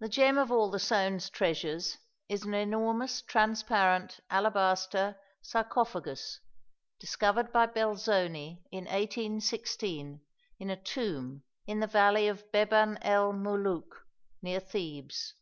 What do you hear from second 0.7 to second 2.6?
the Soane treasures is an